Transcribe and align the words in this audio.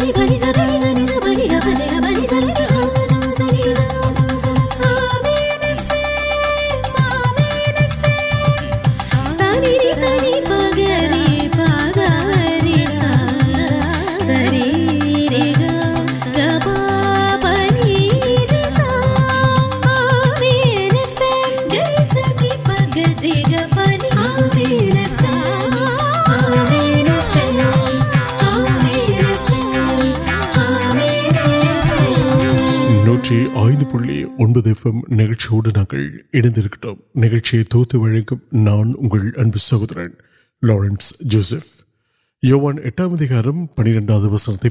سہورن 0.00 0.32
Lawrence 0.32 0.59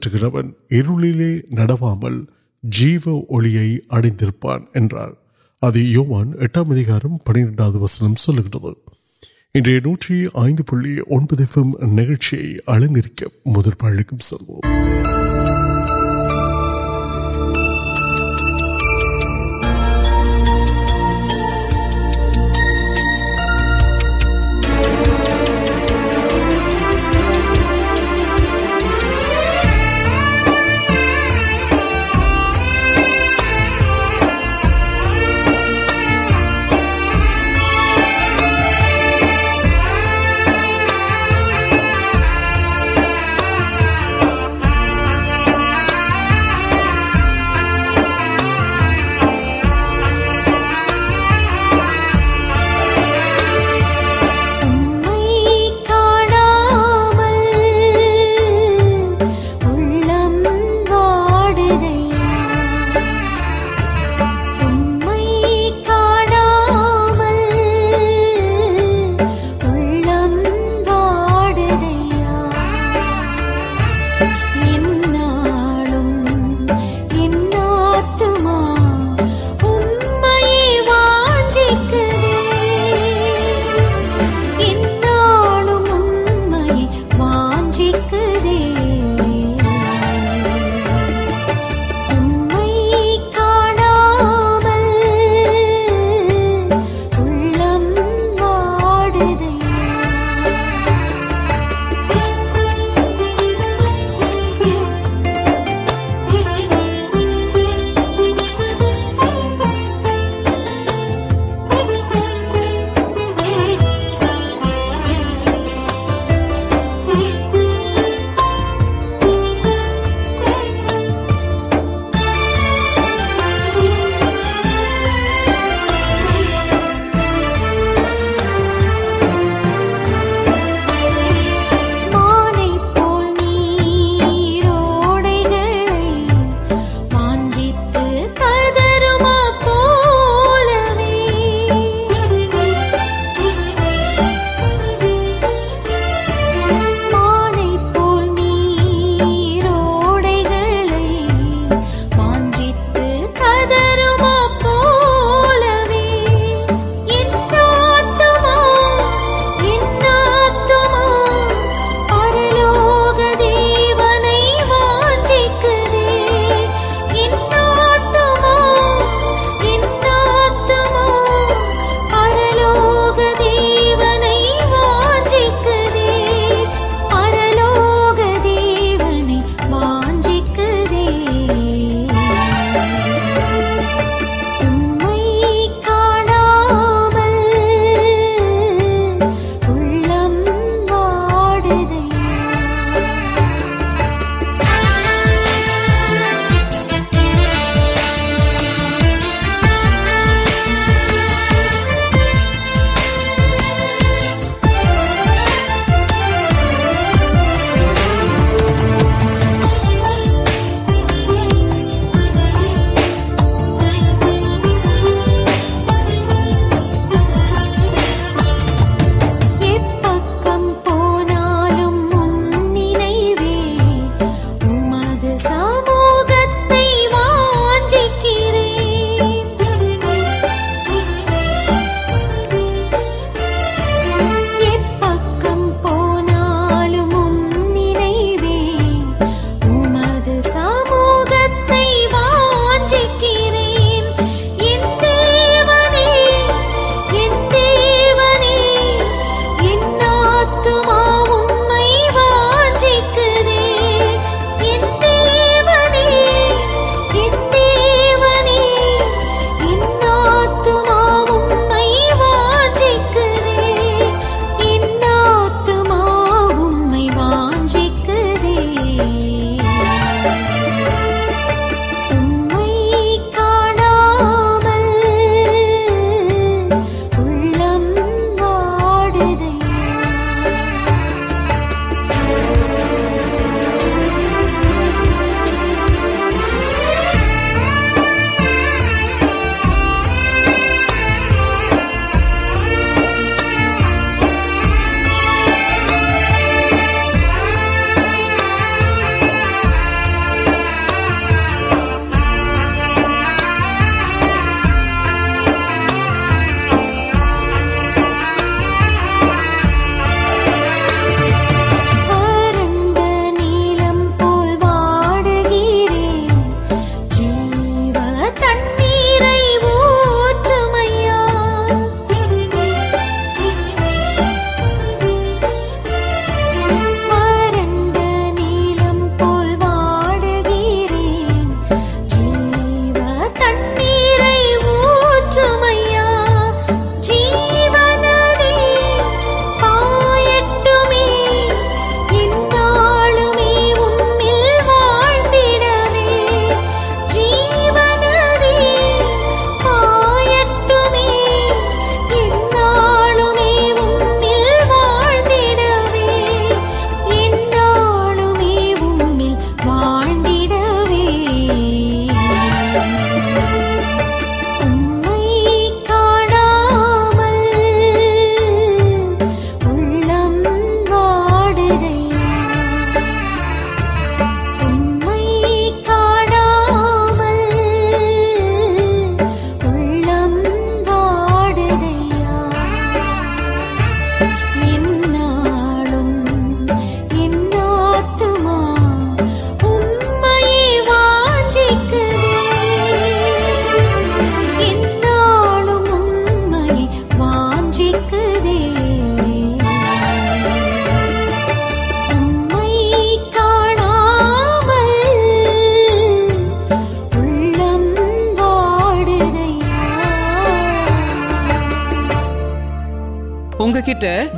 Jio 2.63 3.19
اڑپان 3.29 4.61
ادوان 4.75 6.31
پنڈ 7.17 7.59
وسن 7.59 8.13
notary 9.55 10.25
نئے 11.81 12.16
الگ 12.67 14.14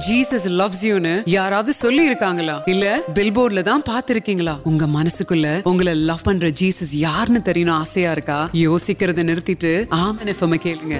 ஜீசஸ் 0.03 0.45
லவ்ஸ் 0.59 0.83
யூன்னு 0.85 1.11
யாராவது 1.31 1.71
சொல்லி 1.79 2.03
இருக்காங்களா 2.05 2.55
இல்ல 2.71 2.85
பில் 3.15 3.33
போர்ட்ல 3.35 3.61
தான் 3.63 3.83
பாத்திருக்கீங்களா 3.89 4.53
உங்க 4.69 4.85
மனசுக்குள்ள 4.93 5.47
உங்களை 5.63 5.93
லவ் 6.01 6.25
பண்ற 6.27 6.49
ஜீசஸ் 6.59 6.93
யாருன்னு 7.01 7.41
தெரியணும் 7.49 7.77
ஆசையா 7.77 8.11
இருக்கா 8.11 8.37
யோசிக்கிறத 8.61 9.25
நிறுத்திட்டு 9.29 9.71
ஆமன் 9.99 10.31
எஃப்எம் 10.33 10.57
கேளுங்க 10.65 10.95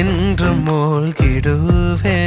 என்று 0.00 0.50
மூழ்கிடுவே 0.66 2.18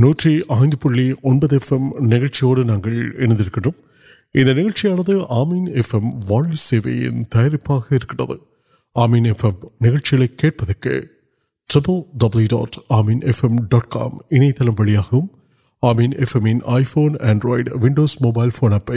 நூற்றி 0.00 0.32
ஐந்து 0.56 0.76
புள்ளி 0.82 1.08
ஒன்பது 1.24 1.56
எஃப்எம் 1.60 1.90
நிகழ்ச்சியோடு 2.12 2.62
நாங்கள் 2.70 2.96
இணைந்திருக்கிறோம் 3.18 3.78
இந்த 4.34 4.50
நிகழ்ச்சியானது 4.52 5.14
ஆமீன் 5.38 5.68
எஃப்எம் 5.82 6.10
வாழ் 6.28 6.56
சேவையின் 6.64 7.22
தயாரிப்பாக 7.34 7.86
இருக்கிறது 7.96 8.36
ஆமீன் 8.96 9.28
எஃப்எம் 9.32 9.56
நிகழ்ச்சிகளை 9.84 10.28
கேட்பதற்கு 10.36 10.92
آمین 15.80 16.12
آنڈرائیڈ 17.20 17.72
ونڈوز 17.72 18.16
موبائل 18.20 18.50
فون 18.50 18.72
آپ 18.72 18.92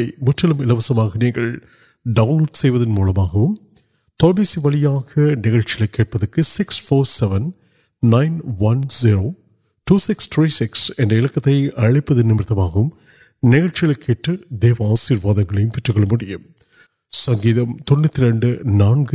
ڈوڈن 2.05 4.43
میگ 4.43 5.55
نچ 5.55 5.81
کچھ 6.31 6.45
six 6.45 6.81
four 6.81 7.05
nine 7.05 8.39
one 8.59 8.81
zero 8.91 9.31
two 9.85 9.97
six 9.97 10.29
three 10.29 10.47
six 10.47 10.91
نمت 12.23 12.51
نکل 13.43 14.35
دیو 14.49 14.93
آشیواد 14.93 15.53
منگم 15.53 16.41
نو 18.63 19.05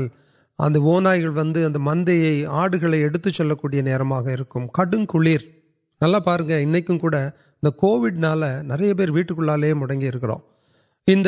اب 0.62 0.76
وو 0.76 1.00
نل 1.00 1.76
وی 1.76 2.46
آئی 2.46 3.04
اتنی 3.04 3.80
نرم 3.80 4.24
کڑک 4.24 4.58
نل 6.00 6.20
پہ 6.20 6.30
ان 6.30 6.66
کو 6.98 7.98
نیا 7.98 8.96
پھر 8.96 9.10
ویٹکے 9.10 9.74
موکیو 9.74 10.36
ان 11.06 11.22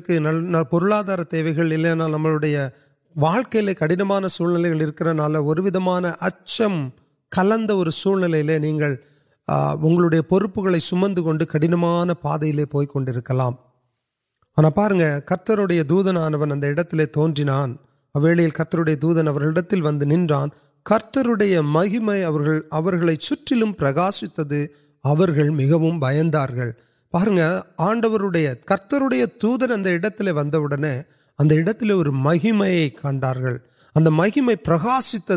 کے 0.00 0.18
نارے 0.18 1.94
نہ 1.94 2.68
واقعی 3.16 3.74
کڑنوان 3.74 4.28
سلکم 4.28 5.18
اچم 6.20 6.88
کل 7.32 7.66
ساپن 7.90 8.94
کو 11.14 11.44
کڑنان 11.44 12.14
پا 12.14 12.36
کنکلام 12.36 13.52
آنا 14.56 14.70
پات 14.70 15.50
دودن 15.88 16.16
تونران 17.06 17.74
کرتر 18.48 18.94
دودن 18.94 19.24
نرتر 19.24 21.60
مہیم 21.60 22.10
پرکاشت 23.72 24.40
مجھے 25.50 26.70
بھارگ 27.12 27.40
آڈو 27.78 28.30
کرتر 28.64 29.02
دودن 29.42 29.84
وتنے 30.54 31.02
ادت 31.38 31.82
مہیم 32.12 32.62
کنٹرال 33.02 33.56
اب 33.94 34.10
مہیم 34.10 34.50
پرکاشت 34.64 35.32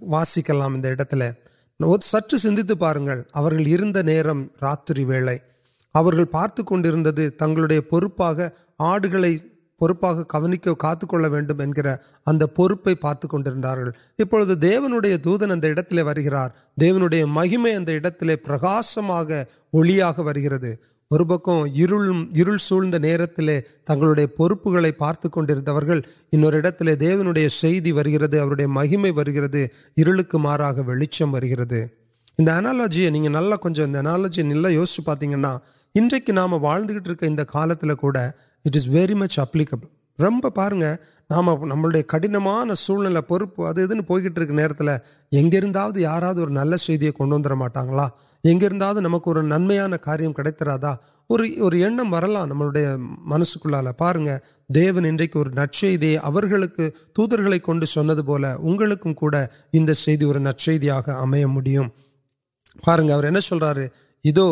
واسکلام 0.00 0.80
سر 2.02 2.36
سندر 2.36 4.02
نرم 4.02 4.46
رات 4.62 4.90
وے 4.98 5.36
پارتک 6.30 6.72
تنڈیا 7.38 8.48
آئی 9.22 9.36
پا 13.00 13.12
کم 13.12 13.42
کرنگ 13.42 13.64
ابھی 13.64 14.54
دےو 14.54 15.00
دودن 15.24 15.62
دیو 16.80 16.98
نو 16.98 17.26
مہیم 17.26 17.64
ادت 17.64 18.24
پرکاش 18.44 18.98
تک 18.98 19.32
پارتک 24.98 25.38
انہرے 26.32 27.46
مہیم 28.66 29.06
ولی 30.86 31.06
چم 31.06 31.34
اج 31.34 31.74
نا 32.38 33.56
کچھ 33.56 33.80
اناالجی 33.80 34.42
نل 34.42 34.66
یوس 34.70 35.00
ان 35.94 36.08
کے 36.26 36.32
نام 36.32 36.52
واضح 36.54 37.08
ایکل 37.08 37.94
توٹ 37.94 38.16
ویری 38.88 39.14
مچ 39.14 39.38
آپ 39.38 39.52
کے 39.52 39.76
بھائی 39.76 39.96
روپے 40.18 40.74
نام 41.30 41.50
نم 41.64 41.86
کم 42.08 42.72
سلپ 42.76 43.32
ادھر 43.32 44.00
پہ 44.00 44.82
نا 44.82 45.86
یار 45.96 46.22
نل 46.50 46.74
کنوند 47.18 47.46
اگا 47.46 48.08
نمک 49.00 49.28
نان 49.44 49.92
کاریہ 50.02 50.28
کتا 50.32 50.94
اور 51.30 51.72
نمس 51.72 53.54
کو 53.54 53.68
لا 53.68 53.92
پارے 53.92 54.36
انچی 54.70 55.96
علطف 55.96 56.80
تک 57.12 57.86
سنپلک 57.86 58.76
نچھم 60.36 61.88
پارن 62.84 63.40
سر 63.40 63.78
ادو 64.24 64.48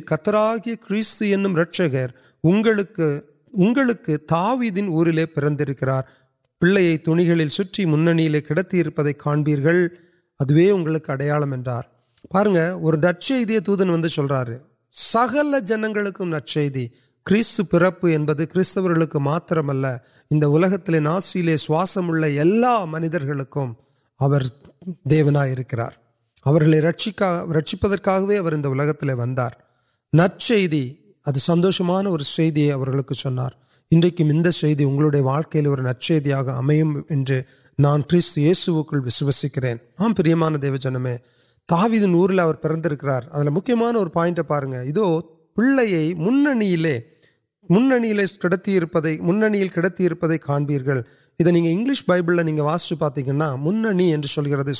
کترای 0.00 0.74
کچھ 0.88 1.22
تاوین 4.28 4.88
ورکر 4.88 6.00
پیل 6.60 6.76
یا 6.76 7.62
تھی 7.62 7.84
مانپی 7.84 9.54
ادوکم 13.56 14.04
نچن 14.04 14.30
و 14.30 14.44
سکل 14.92 15.60
جنگی 15.60 16.86
کپست 17.28 17.74
منجمرکار 17.74 18.34
رکشپ 27.54 27.84
و 27.84 27.88
سوشمان 31.36 32.06
اور 32.06 32.20
نچیاں 35.78 36.42
نان 37.78 38.02
کتنی 38.02 38.54
سر 38.54 39.74
پروان 40.16 40.62
دیو 40.62 40.76
جنم 40.76 41.06
کا 41.68 41.88
پھر 41.88 43.74
مان 43.74 44.08
پائنٹ 44.08 44.40
پا 44.48 44.60
رہے 44.60 44.68
ہیں 44.68 44.94
پہنچ 44.94 45.20
منتر 47.70 48.56
کئی 48.56 48.78
کاگل 50.38 51.00
بائیبل 52.06 52.46
نہیں 52.46 52.94
پتہ 52.94 53.20
رہے 54.54 54.72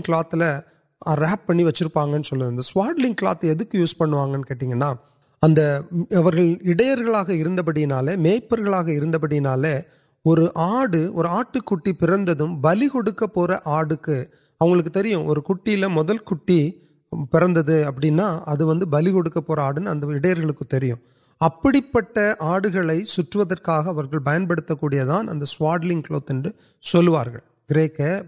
کلا 0.00 0.22
راپ 1.16 1.46
پی 1.46 1.64
وچر 1.64 1.88
پہ 1.88 1.98
کلاک 3.18 3.44
یوز 3.72 3.96
پنوگی 3.96 4.72
اگر 6.12 7.62
بڑی 7.62 7.84
نال 7.84 8.16
میپر 8.16 8.60
بڑی 9.18 9.38
نال 9.38 9.64
آپ 10.24 11.24
آٹک 11.24 11.84
پھر 11.84 12.16
بلی 12.60 12.88
کھڑک 12.88 13.24
پور 13.34 13.48
آپ 13.64 14.02
کو 14.02 15.88
مدل 15.88 16.16
کٹی 16.16 16.70
پڑنا 17.12 18.42
اب 18.46 18.86
بلی 18.86 19.10
کو 19.10 19.40
پور 19.40 19.58
آڈر 19.58 20.52
کوہ 20.52 20.94
ابھی 21.40 21.80
پہنچ 21.92 22.76
آئی 22.80 23.04
پین 24.24 24.46
پڑے 24.46 25.04
دان 25.04 25.46
سواڈلی 25.46 26.02
کلاتے 26.02 26.32
سوک 26.82 27.36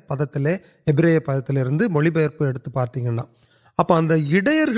پد 0.09 0.35
تے 0.35 0.55
ابری 0.87 1.19
پد 1.19 1.47
تر 1.47 1.71
مت 1.71 2.69
پارتینا 2.73 3.23
اب 3.79 3.93
اب 3.93 4.13
یوکر 4.17 4.69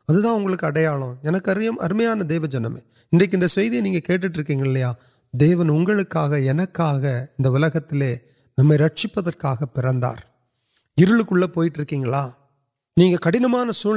ادا 0.09 0.57
کیڈیاں 0.57 1.73
ارمیاں 1.81 2.15
دیو 2.15 2.47
جن 2.47 2.63
میں 2.63 2.81
نہیں 3.13 4.01
کھیلٹرکیا 4.01 4.93
دیون 5.35 5.71
اگت 5.71 6.17
نکالنا 7.93 9.15
پ 9.15 10.32
انل 10.97 11.23
کول 11.23 11.47
پیٹرک 11.47 11.93
نہیں 12.97 13.17
کڑن 13.17 13.73
سی 13.73 13.89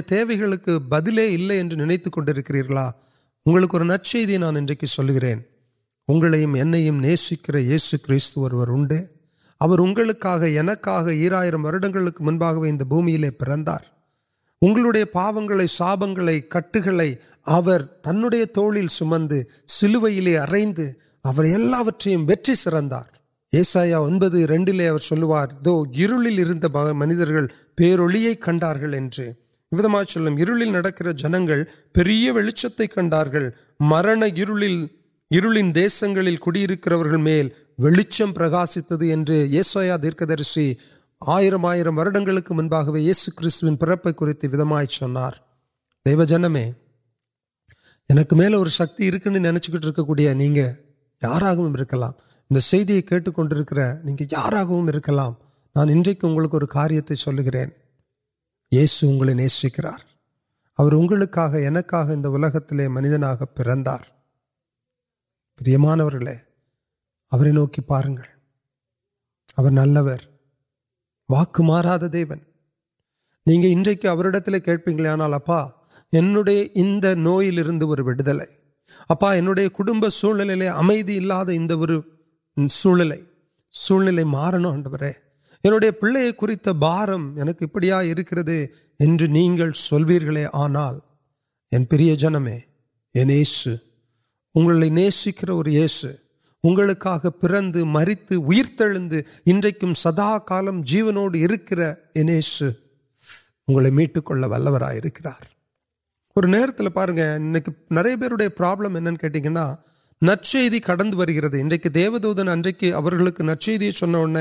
تیار 0.00 0.78
بدلے 0.88 1.26
اِلے 1.26 1.62
نکلا 1.62 2.90
اور 3.46 3.80
نچی 3.80 4.36
نان 4.36 4.66
کی 4.66 4.86
نیسکر 6.90 7.54
یہ 7.54 7.76
سو 7.78 7.96
کتر 7.98 8.70
اگلک 9.60 10.26
ایرن 11.34 12.76
بومیل 12.88 13.30
پنڈے 13.30 15.04
پاپن 15.04 15.66
ساپن 15.66 16.14
کٹ 16.48 16.76
گئے 16.86 17.14
تنڈے 18.02 18.44
توڑی 18.44 18.86
سمندر 18.90 19.42
سلوک 19.68 20.04
اردو 21.24 22.54
سردار 22.54 23.19
یہ 23.52 23.62
سوڈل 23.62 24.92
مجھے 26.92 27.46
پیرولی 27.74 28.34
کٹار 28.34 28.76
جنگ 31.12 31.50
ولیچ 32.30 32.66
کل 32.94 33.48
مرنگ 33.80 34.22
کڑکر 36.80 37.16
میل 37.16 37.48
ولیچم 37.78 38.32
پرکاسی 38.32 38.80
یہ 39.24 39.62
سرشی 39.62 40.74
آئی 41.26 41.50
منبع 41.50 42.82
کن 42.82 43.96
پریتے 43.96 44.48
ودم 44.48 44.84
چار 44.84 45.32
دیو 46.06 46.24
جنم 46.24 46.56
کو 48.28 48.36
میل 48.36 48.54
اور 48.54 48.66
سکتی 48.66 49.10
نیٹ 49.10 49.26
نہیںار 49.26 51.50
ورکر 56.36 56.66
کاریہ 56.66 57.00
گے 57.10 59.34
نیسکر 59.34 59.84
اور 60.78 60.92
منت 60.92 61.36
نا 61.36 61.80
پھر 63.54 63.76
نوکی 67.52 67.82
پارن 67.82 68.14
نلور 69.70 70.18
واقع 71.28 71.62
دیون 72.12 72.38
نہیں 73.46 73.84
کھیپی 74.64 74.98
گیا 74.98 75.16
نوئلے 77.14 77.62
ویدل 78.00 78.40
ابا 79.08 79.34
ان 79.34 79.46
میں 79.94 80.08
سولہ 82.56 83.14
سی 83.72 84.24
مارنا 84.24 84.68
ان 84.68 84.82
پریت 86.00 86.68
بارکا 86.68 88.02
سو 89.74 89.98
آنا 90.52 90.90
جنم 92.18 92.48
انسکر 93.14 95.48
اور 95.48 95.64
پھر 97.40 97.84
مریت 97.84 98.32
انجکشن 99.46 99.94
سدا 99.94 100.38
کام 100.38 100.82
جیوک 100.82 101.72
انس 102.14 102.62
میٹ 103.68 104.18
کلو 104.26 104.78
نا 106.36 106.64
نئے 107.92 108.48
پراپل 108.48 108.86
نچ 110.22 110.56
کٹ 110.84 111.02
گیس 112.80 113.40
نچی 113.40 113.90
چڑھ 113.90 114.36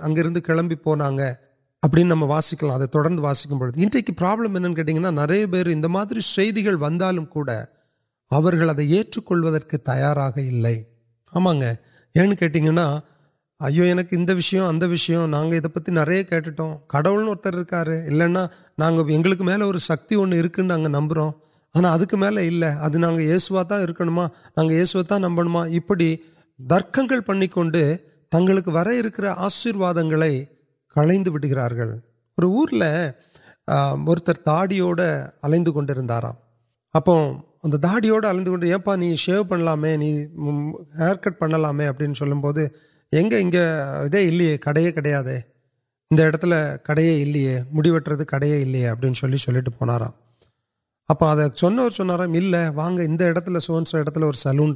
اگلے 0.00 0.40
کمپیو 0.40 0.76
پونا 0.82 1.08
اب 1.82 1.98
نام 1.98 2.22
واسکل 2.22 2.70
واسی 3.20 3.48
ان 3.76 3.88
پراپل 4.12 4.74
کھیتی 4.74 4.92
نرم 4.92 5.18
وغیرہ 8.32 9.76
تیار 9.76 10.16
آمان 11.32 11.62
یہاں 12.14 12.26
اوکے 12.26 12.48
انشیم 14.16 14.62
اتیم 14.62 15.68
پتہ 15.68 15.90
نیٹو 15.90 16.74
کڑکا 17.42 17.84
نا 18.28 18.46
سکتی 19.80 20.14
نمبر 20.88 21.18
آنا 21.74 21.92
ادک 21.94 22.14
علیہ 22.14 23.20
یہ 23.20 23.38
سو 23.38 23.62
کرما 23.98 24.26
یہ 24.70 24.84
سوت 24.84 25.12
نمبر 25.18 25.44
ابھی 25.44 26.16
دکن 26.60 27.08
پڑک 27.26 27.58
تک 28.32 28.68
وشیواد 28.68 29.98
کلنگار 30.92 31.72
اور 32.38 32.44
ورل 32.44 34.32
تاڑی 34.44 34.80
الکار 35.42 36.22
داڑیوٹے 37.74 38.66
یہ 38.66 38.76
پہا 38.76 39.14
شو 39.16 39.42
پڑلامے 39.44 39.96
نہیں 39.96 40.26
ہیر 40.98 41.14
کٹ 41.14 41.38
پہنلام 41.38 41.80
ابھی 41.80 42.06
یے 43.12 43.20
ادیا 43.42 44.56
کڑ 44.58 44.76
کل 46.32 46.52
کڑے 46.84 47.06
موڑ 47.70 47.86
کڑے 48.24 48.88
ابھی 48.88 49.12
چلے 49.12 49.60
پونا 49.70 49.98
ابرارے 51.10 52.66
واٹس 52.74 53.70
اور 54.20 54.32
سلون 54.32 54.74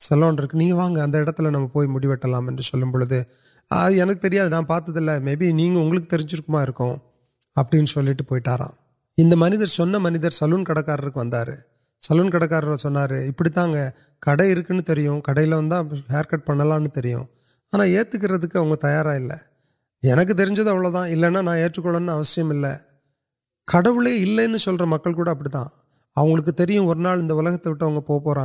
سلون 0.00 0.36
نہیں 0.54 0.72
وٹت 0.72 1.40
نمبی 1.40 1.86
میڈو 1.86 2.14
ٹھیک 2.14 2.92
پڑھے 2.92 4.14
ترین 4.22 4.64
پاتے 4.68 5.18
میبھی 5.20 5.52
نہیں 5.52 6.00
کرویے 6.10 8.16
پیٹرارا 8.28 8.66
ان 9.18 9.30
منظر 9.36 9.66
سن 9.66 9.92
منظر 10.02 10.30
سلون 10.30 10.64
کڑکار 10.64 10.98
وار 11.14 11.48
سلون 12.00 12.30
کڑکار 12.30 12.76
چار 12.76 13.10
ابھی 13.10 13.50
تا 13.50 13.66
کڑکی 14.22 15.06
کڑی 15.22 15.50
ویرکٹ 15.50 16.46
پہ 16.46 16.52
لوگ 16.52 17.24
آنا 17.72 17.84
یہ 17.84 18.02
تیار 18.02 19.04
ترجدا 20.28 20.72
نا 21.40 21.52
ایچکول 21.52 22.08
کٹلے 23.70 24.10
اِلے 24.16 24.46
سکل 24.58 25.12
کولکتے 26.16 26.66
پوپرا 28.06 28.44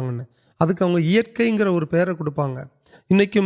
ادکے 0.60 1.64
اور 1.64 1.84
پیر 1.84 2.14
کڑپا 2.14 2.46
انتو 3.10 3.42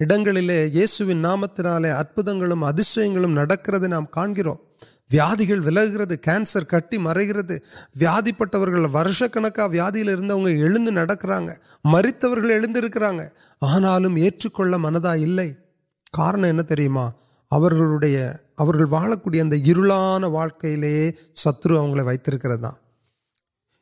ایتگل 0.00 0.50
یہ 0.50 0.86
سنتی 0.86 1.90
ادم 1.90 2.64
اتھم 2.64 3.38
نام 3.86 4.04
کا 4.06 4.26
ویاد 5.12 5.40
ورگی 5.50 6.16
پھر 8.32 8.84
ورش 8.94 9.22
کنک 9.32 9.58
ویلک 9.70 10.90
مریت 11.84 12.24
آناک 13.62 14.68
منت 14.74 15.06
علے 15.06 15.52
کارن 16.12 16.60
واقل 20.32 20.84
ستروگ 21.34 21.96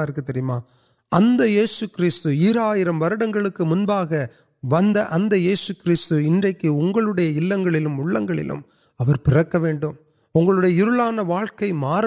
اتو 3.04 3.50
کمکا 3.56 4.04
ویسو 4.64 6.16
کنکے 6.20 6.68
علگل 7.38 7.86
پڑےان 9.24 11.20
واقع 11.20 11.72
مار 11.74 12.04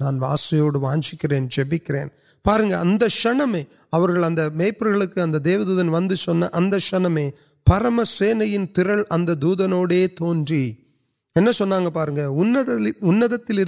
واسکر 0.00 1.32
جبکر 1.50 1.94
پارن 2.44 2.72
اے 2.72 4.48
میپ 4.54 4.84
کے 5.14 5.38
دیو 5.38 5.64
دودن 5.64 5.88
ون 5.88 6.14
سن 6.14 6.78
شن 6.78 7.16
پرم 7.66 8.04
سی 8.04 8.66
ترل 8.66 9.02
اتنا 9.10 10.46
تن 11.34 11.52
سنگتی 11.52 13.64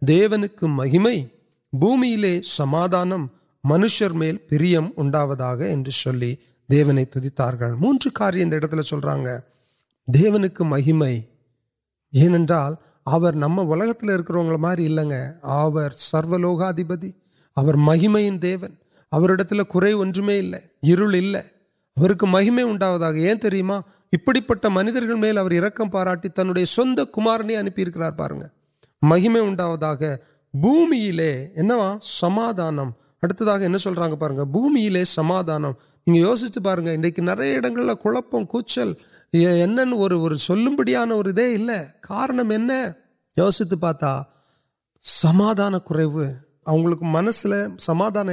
دیوک 0.00 0.64
مہیم 0.64 1.06
پومی 1.72 2.16
لے 2.16 2.42
سمادان 2.42 3.12
منشر 3.64 4.10
میل 4.10 4.36
پرنولی 4.48 6.34
دیونے 6.70 7.04
تھیتار 7.04 7.74
موجود 7.74 8.84
سل 8.84 8.98
رہا 8.98 9.16
ہے 9.16 9.38
دےو 10.06 10.48
کی 10.48 10.64
مہیم 10.64 11.02
ایم 11.02 12.44
ابکروگی 13.06 15.14
آر 15.42 15.90
سرو 15.90 16.36
لوگا 16.36 16.70
دیکھ 16.70 17.25
مہیم 17.56 18.36
دے 18.36 18.56
تو 18.56 20.22
میں 20.22 20.42
مہیم 22.22 22.58
اُنہد 22.64 22.82
ابھی 22.82 24.40
پنجر 24.40 25.14
میل 25.14 25.38
ارک 25.38 25.82
پارا 25.92 26.14
تنڈے 26.14 26.64
سندرنی 26.64 27.56
اُنپیار 27.56 28.10
پارنگ 28.10 28.42
مہیم 29.02 29.36
اٹھا 29.36 29.94
دے 29.94 30.14
بھومی 30.54 31.10
لمع 31.10 31.96
بومی 34.44 34.88
لے 34.88 35.04
سما 35.04 35.40
یوس 36.06 36.58
نیڈل 36.58 37.94
کوچل 37.94 38.92
اور 39.92 40.10
بڑی 40.76 40.94
کارنمین 42.00 42.70
یوست 43.36 43.74
پاتا 43.80 44.22
سمادان 45.02 45.78
کھو 45.80 46.24
اب 46.66 47.02
منسلک 47.02 47.80
سماان 47.80 48.28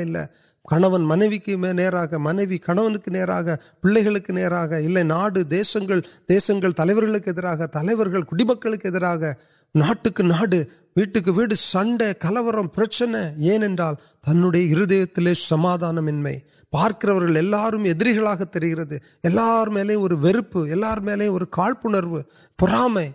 کنون 0.66 1.02
منوق 1.02 1.50
مانو 2.18 2.46
کچھ 2.48 3.10
نیپ 3.10 3.30
گے 4.70 5.04
ناسنگ 5.04 5.92
دس 6.30 6.52
تلوک 6.76 7.26
تلوار 7.74 8.22
کٹی 8.22 8.44
مکر 8.44 8.76
کی 8.76 8.90
نا 9.76 10.44
ویٹک 10.96 11.30
ویڈ 11.36 11.54
سنڈ 11.54 12.02
کلو 12.22 12.64
پرچنے 12.68 13.22
ای 13.40 15.06
تیل 15.06 15.34
سمادان 15.34 16.04
میم 16.06 16.28
پارکرے 16.72 17.14
ملپ 17.14 17.38
یوار 20.58 21.00
میمپرو 21.00 22.20
پہ 22.56 23.08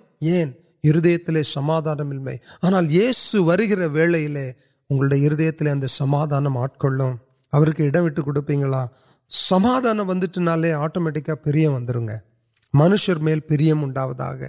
ہردیت 0.85 1.31
سمادان 1.45 2.07
میم 2.07 2.29
آنا 2.63 2.81
یہ 2.91 3.13
سوگلے 3.13 4.53
وہد 4.90 5.87
سما 5.88 6.22
آٹک 6.57 6.85
اٹھے 7.81 8.22
کڑپی 8.22 8.55
گا 8.62 8.87
سمادان 9.31 10.01
ونٹنا 10.01 10.55
آٹو 10.77 11.01
مٹکا 11.01 11.35
ون 11.44 11.87
منشر 12.74 13.16
میل 13.18 13.40
پرنوک 13.40 14.44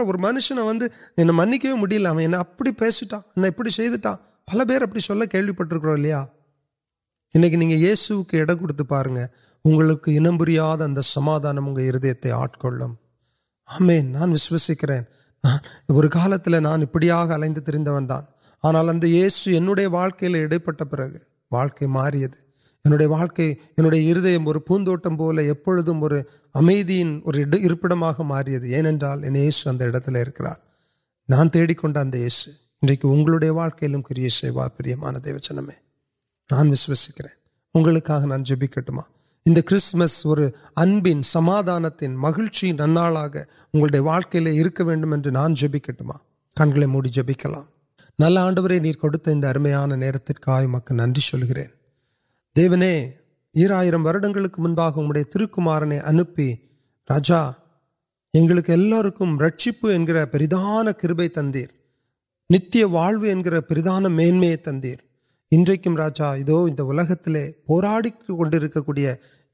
اور 0.00 0.14
منشن 0.16 0.58
ونکل 0.58 2.06
ابھی 2.06 2.72
پیسٹان 2.72 3.50
پل 3.50 4.64
پی 4.66 4.68
ابھی 4.76 5.52
کٹرکیاں 5.54 6.24
یہ 7.68 7.94
سو 7.94 8.22
کاریں 8.24 9.24
اگلے 9.64 9.94
ان 10.84 11.02
سمادان 11.02 11.58
آٹک 12.32 12.66
آمیں 13.68 14.00
ناشکر 14.02 14.90
نانپی 15.44 17.10
الان 17.10 17.52
آنا 18.62 18.92
یہ 19.02 19.28
سوڈیا 19.28 19.88
واقعی 19.88 20.42
اڑپی 20.42 20.72
اندیم 22.84 24.46
اور 24.46 24.56
پوندرن 24.56 25.14
مارس 28.18 29.66
ادتر 29.66 30.10
نان 31.28 31.48
تیڑکی 31.48 31.86
اُنڈے 33.02 33.50
واقعی 33.50 34.02
کروا 34.02 34.68
پر 34.68 34.94
مان 34.96 35.14
دی 35.24 35.32
ناشکر 36.50 37.26
اگلک 37.74 38.10
نان 38.26 38.42
جبکہ 38.42 38.80
ان 39.46 39.60
کسمس 39.60 40.26
ابن 40.76 41.22
سمادان 41.22 41.90
تین 41.90 42.16
مہیچی 42.16 42.72
نا 42.72 43.16
کرو 43.16 45.30
نان 45.30 45.54
جبکہ 45.54 46.86
موڑ 46.86 47.06
جبکل 47.06 47.54
نل 48.18 48.38
آنر 48.38 48.92
کڑتا 49.00 49.30
ایک 49.30 49.44
ارمیا 49.44 49.86
نا 49.86 50.66
مک 50.66 50.92
نیل 50.92 51.66
دیوائر 52.56 53.94
وڈکے 53.94 55.24
ترکمار 55.24 55.82
اُنپی 55.82 56.54
راجا 57.10 57.50
كو 59.18 59.40
ركھ 59.40 59.68
پریدان 60.32 60.86
كرپے 60.98 61.28
تندر 61.28 61.66
نتیہ 62.50 62.84
واو 62.84 63.42
كردان 63.44 64.12
مندر 64.12 65.11
இன்றைக்கும் 65.51 65.97
ராஜா 65.97 66.27
இதோ 66.35 66.55
இந்த 66.67 66.83
உலகத்திலே 66.83 67.43
போராடி 67.67 68.09
கொண்டிருக்கக்கூடிய 68.11 69.07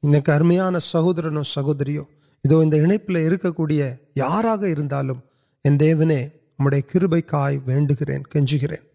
எனக்கு 0.04 0.32
அருமையான 0.32 0.80
சகோதரனோ 0.94 1.44
சகோதரியோ 1.56 2.04
இதோ 2.44 2.56
இந்த 2.64 2.78
இணைப்பில் 2.78 3.26
இருக்கக்கூடிய 3.26 3.82
யாராக 4.14 4.64
இருந்தாலும் 4.70 5.22
என் 5.66 5.80
தேவனே 5.80 6.22
உம்முடைய 6.60 6.82
கிருபைக்காய் 6.92 7.58
வேண்டுகிறேன் 7.66 8.26
கெஞ்சுகிறேன் 8.34 8.86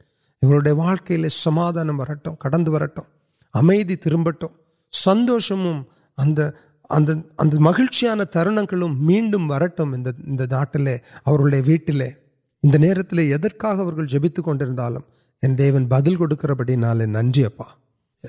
இவருடைய 0.42 0.74
வாழ்க்கையிலே 0.76 1.30
சமாதானம் 1.36 1.96
வரட்டும் 1.96 2.36
கடந்து 2.36 2.70
வரட்டும் 2.70 3.08
அமைதி 3.50 3.94
திரும்பட்டும் 3.96 4.56
சந்தோஷமும் 4.92 5.80
அந்த 6.18 6.40
அந்த 6.90 7.10
அந்த 7.36 7.54
மகிழ்ச்சியான 7.58 8.24
بدل 15.43 16.15
کو 16.15 16.55
بڑی 16.55 16.75
نال 16.75 17.09
نن 17.09 17.31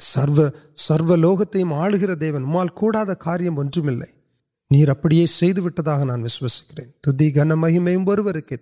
سرو 0.01 0.43
سرو 0.77 1.17
لوگ 1.17 1.39
تیم 1.39 1.73
آمال 1.73 2.69
کو 2.69 2.93
کاریہ 3.19 3.51
نانسکرین 6.05 7.49
مہیم 7.49 8.15
کے 8.41 8.57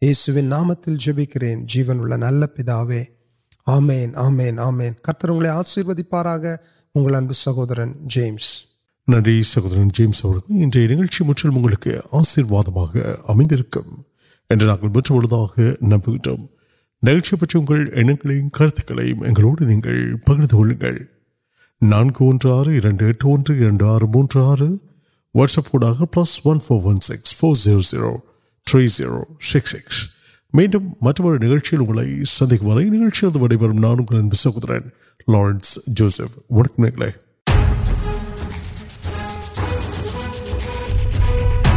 تیسرے 0.00 1.56
جیون 1.66 2.20
نل 2.20 2.46
پے 2.46 3.04
آمین 3.66 4.16
آمین 4.16 4.58
آمین 4.58 4.92
کچھ 5.02 5.48
آشیروار 5.48 7.32
سہورن 7.32 7.92
جیمس 8.06 8.64
نیوس 9.08 9.58
نکل 11.44 11.74
کے 11.74 11.96
آشیواد 12.12 12.68
امید 13.28 13.52
نمبر 15.82 16.40
நிகழ்ச்சி 16.99 17.35
பற்றி 17.35 17.59
உங்கள் 17.59 17.89
எண்ணங்களையும் 17.89 18.49
கருத்துக்களையும் 18.49 19.23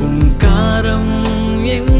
اکار 0.00 0.86
you 1.68 1.97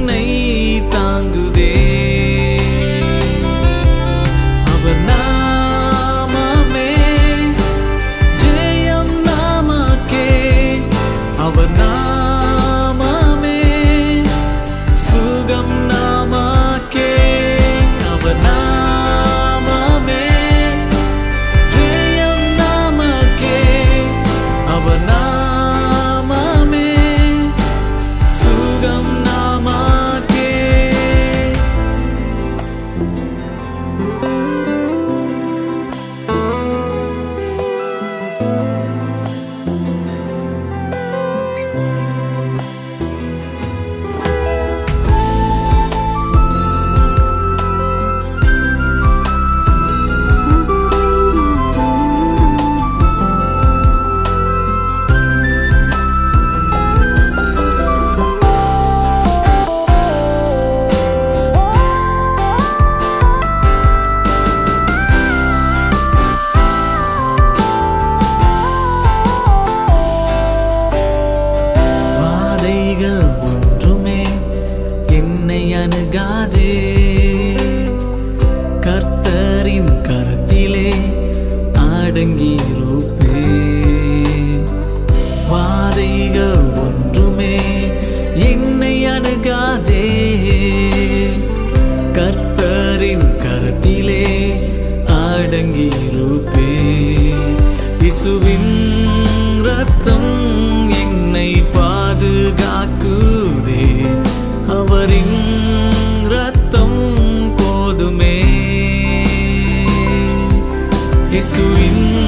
سوئن 111.41 112.28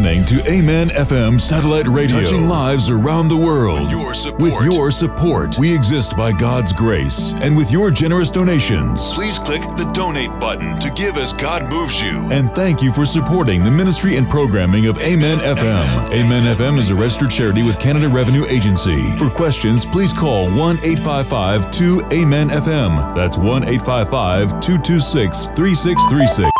listening 0.00 0.24
to 0.24 0.50
Amen 0.50 0.88
FM 0.88 1.38
satellite 1.40 1.86
radio, 1.86 2.20
touching 2.20 2.48
lives 2.48 2.88
around 2.88 3.28
the 3.28 3.36
world. 3.36 3.80
With 3.80 3.90
your 3.90 4.14
support, 4.14 4.40
with 4.40 4.62
your 4.62 4.90
support 4.90 5.58
we 5.58 5.74
exist 5.74 6.16
by 6.16 6.32
God's 6.32 6.72
grace 6.72 7.34
and 7.42 7.54
with 7.56 7.70
your 7.70 7.90
generous 7.90 8.30
donations. 8.30 9.12
Please 9.12 9.38
click 9.38 9.62
the 9.76 9.90
donate 9.92 10.30
button 10.40 10.78
to 10.78 10.90
give 10.90 11.16
as 11.16 11.32
God 11.34 11.70
moves 11.70 12.00
you. 12.00 12.18
And 12.30 12.50
thank 12.54 12.82
you 12.82 12.92
for 12.92 13.04
supporting 13.04 13.62
the 13.62 13.70
ministry 13.70 14.16
and 14.16 14.28
programming 14.28 14.86
of 14.86 14.98
Amen 14.98 15.38
FM. 15.38 16.12
Amen 16.12 16.44
FM 16.56 16.78
is 16.78 16.90
a 16.90 16.94
registered 16.94 17.30
charity 17.30 17.62
with 17.62 17.78
Canada 17.78 18.08
Revenue 18.08 18.46
Agency. 18.46 19.16
For 19.18 19.28
questions, 19.28 19.84
please 19.84 20.12
call 20.12 20.46
1 20.46 20.78
855 20.78 21.70
2 21.70 22.08
Amen 22.12 22.48
FM. 22.48 23.14
That's 23.14 23.36
1 23.36 23.64
855 23.64 24.60
226 24.60 25.46
3636. 25.48 26.59